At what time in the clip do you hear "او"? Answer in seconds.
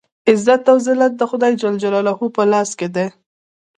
0.71-0.77